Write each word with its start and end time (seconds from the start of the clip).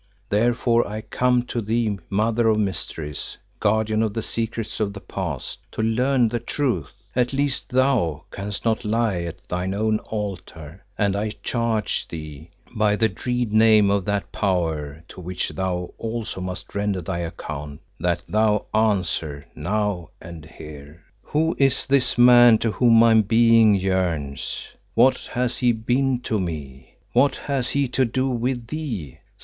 Therefore 0.29 0.87
I 0.87 1.01
come 1.01 1.43
to 1.43 1.61
thee, 1.61 1.99
Mother 2.09 2.47
of 2.47 2.57
Mysteries, 2.57 3.37
Guardian 3.59 4.01
of 4.01 4.15
the 4.15 4.23
secrets 4.23 4.79
of 4.79 4.93
the 4.93 4.99
past, 4.99 5.59
to 5.73 5.83
learn 5.83 6.27
the 6.27 6.39
truth. 6.39 6.91
At 7.15 7.33
least 7.33 7.69
thou 7.69 8.23
canst 8.31 8.65
not 8.65 8.83
lie 8.83 9.19
at 9.21 9.47
thine 9.47 9.75
own 9.75 9.99
altar, 9.99 10.83
and 10.97 11.15
I 11.15 11.29
charge 11.43 12.07
thee, 12.07 12.49
by 12.75 12.95
the 12.95 13.09
dread 13.09 13.53
name 13.53 13.91
of 13.91 14.03
that 14.05 14.31
Power 14.31 15.03
to 15.09 15.21
which 15.21 15.49
thou 15.49 15.93
also 15.99 16.41
must 16.41 16.73
render 16.73 17.01
thy 17.01 17.19
account, 17.19 17.79
that 17.99 18.23
thou 18.27 18.65
answer 18.73 19.45
now 19.53 20.09
and 20.19 20.45
here. 20.47 21.03
"Who 21.21 21.53
is 21.59 21.85
this 21.85 22.17
man 22.17 22.57
to 22.57 22.71
whom 22.71 22.95
my 22.95 23.13
being 23.21 23.75
yearns? 23.75 24.67
What 24.95 25.17
has 25.33 25.57
he 25.57 25.71
been 25.73 26.21
to 26.21 26.39
me? 26.39 26.95
What 27.13 27.35
has 27.35 27.69
he 27.69 27.87
to 27.89 28.03
do 28.03 28.27
with 28.31 28.65
thee? 28.65 29.19